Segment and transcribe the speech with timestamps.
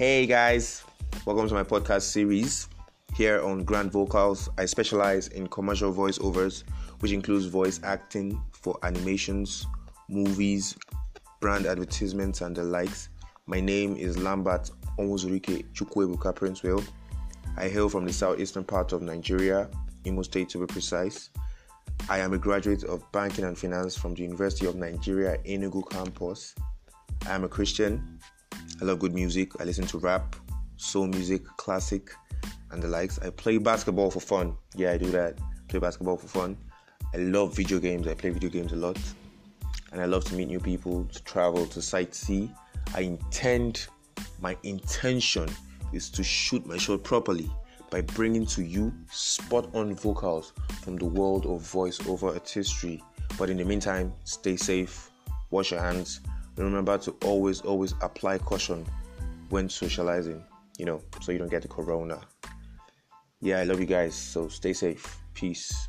[0.00, 0.82] Hey guys,
[1.26, 2.68] welcome to my podcast series.
[3.14, 6.64] Here on Grand Vocals, I specialize in commercial voiceovers,
[7.00, 9.66] which includes voice acting for animations,
[10.08, 10.74] movies,
[11.40, 13.10] brand advertisements, and the likes.
[13.44, 16.82] My name is Lambert Onwuzurike Chukwebuka Princewell.
[17.58, 19.68] I hail from the southeastern part of Nigeria,
[20.06, 21.28] Imo State to be precise.
[22.08, 26.54] I am a graduate of banking and finance from the University of Nigeria Enugu campus.
[27.26, 28.18] I am a Christian.
[28.80, 29.60] I love good music.
[29.60, 30.36] I listen to rap,
[30.76, 32.10] soul music, classic,
[32.70, 33.18] and the likes.
[33.18, 34.56] I play basketball for fun.
[34.74, 35.38] Yeah, I do that.
[35.68, 36.56] Play basketball for fun.
[37.12, 38.06] I love video games.
[38.08, 38.98] I play video games a lot.
[39.92, 42.54] And I love to meet new people, to travel, to sightsee.
[42.94, 43.86] I intend,
[44.40, 45.48] my intention
[45.92, 47.50] is to shoot my shot properly
[47.90, 53.02] by bringing to you spot on vocals from the world of voiceover artistry.
[53.36, 55.10] But in the meantime, stay safe,
[55.50, 58.86] wash your hands, and remember to always, always apply caution
[59.48, 60.44] when socializing,
[60.78, 62.20] you know, so you don't get the corona.
[63.40, 65.18] Yeah, I love you guys, so stay safe.
[65.34, 65.86] Peace.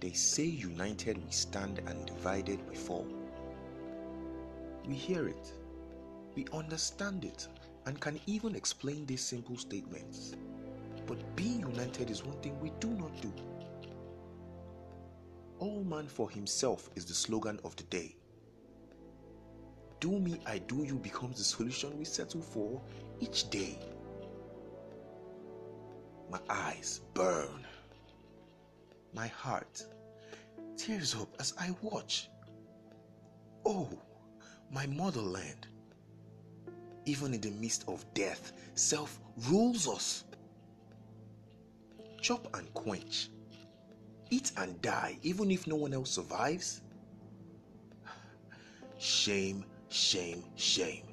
[0.00, 3.17] They say united we stand and divided we fall.
[4.88, 5.52] We hear it,
[6.34, 7.46] we understand it,
[7.84, 10.34] and can even explain these simple statements.
[11.06, 13.30] But being united is one thing we do not do.
[15.58, 18.16] All man for himself is the slogan of the day.
[20.00, 22.80] Do me, I do you becomes the solution we settle for
[23.20, 23.78] each day.
[26.30, 27.66] My eyes burn
[29.12, 29.84] my heart
[30.76, 32.30] tears up as I watch.
[33.66, 33.88] Oh,
[34.70, 35.66] my motherland.
[37.04, 39.18] Even in the midst of death, self
[39.48, 40.24] rules us.
[42.20, 43.30] Chop and quench.
[44.30, 46.82] Eat and die, even if no one else survives.
[48.98, 51.04] Shame, shame, shame.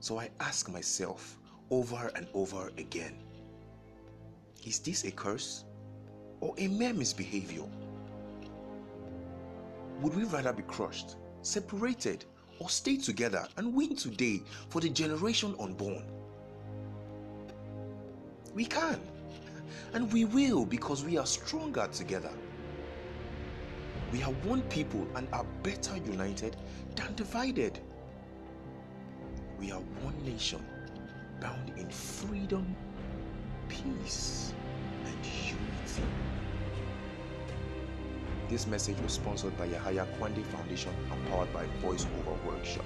[0.00, 1.38] So I ask myself
[1.70, 3.16] over and over again
[4.64, 5.64] is this a curse?
[6.44, 7.64] or a mere misbehavior?
[10.02, 12.24] Would we rather be crushed, separated,
[12.58, 16.04] or stay together and win today for the generation unborn?
[18.54, 19.00] We can,
[19.92, 22.32] and we will because we are stronger together.
[24.12, 26.56] We are one people and are better united
[26.94, 27.80] than divided.
[29.58, 30.64] We are one nation
[31.40, 32.76] bound in freedom,
[33.68, 34.43] peace,
[38.48, 42.84] This message was sponsored by Yahaya Kwande Foundation and powered by Voice Over Workshop.